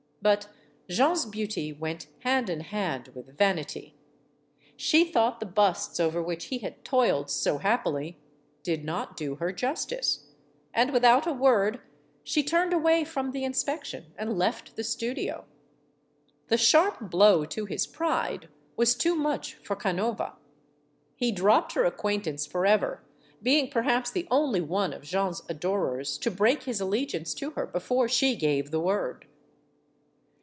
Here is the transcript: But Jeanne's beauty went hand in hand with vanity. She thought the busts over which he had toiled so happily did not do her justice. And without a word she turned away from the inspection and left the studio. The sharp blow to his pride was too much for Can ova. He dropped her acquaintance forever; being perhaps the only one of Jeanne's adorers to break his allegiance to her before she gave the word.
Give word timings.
But 0.23 0.49
Jeanne's 0.87 1.25
beauty 1.25 1.73
went 1.73 2.05
hand 2.19 2.47
in 2.47 2.59
hand 2.59 3.07
with 3.15 3.35
vanity. 3.39 3.95
She 4.77 5.03
thought 5.03 5.39
the 5.39 5.47
busts 5.47 5.99
over 5.99 6.21
which 6.21 6.45
he 6.45 6.59
had 6.59 6.85
toiled 6.85 7.31
so 7.31 7.57
happily 7.57 8.19
did 8.61 8.85
not 8.85 9.17
do 9.17 9.37
her 9.37 9.51
justice. 9.51 10.27
And 10.75 10.93
without 10.93 11.25
a 11.25 11.33
word 11.33 11.81
she 12.23 12.43
turned 12.43 12.71
away 12.71 13.03
from 13.03 13.31
the 13.31 13.43
inspection 13.43 14.13
and 14.15 14.37
left 14.37 14.75
the 14.75 14.83
studio. 14.83 15.45
The 16.49 16.57
sharp 16.57 17.09
blow 17.09 17.43
to 17.45 17.65
his 17.65 17.87
pride 17.87 18.47
was 18.75 18.93
too 18.93 19.15
much 19.15 19.55
for 19.63 19.75
Can 19.75 19.99
ova. 19.99 20.35
He 21.15 21.31
dropped 21.31 21.71
her 21.73 21.83
acquaintance 21.83 22.45
forever; 22.45 23.01
being 23.41 23.71
perhaps 23.71 24.11
the 24.11 24.27
only 24.29 24.61
one 24.61 24.93
of 24.93 25.01
Jeanne's 25.01 25.41
adorers 25.49 26.19
to 26.19 26.29
break 26.29 26.61
his 26.65 26.79
allegiance 26.79 27.33
to 27.33 27.49
her 27.51 27.65
before 27.65 28.07
she 28.07 28.35
gave 28.35 28.69
the 28.69 28.79
word. 28.79 29.25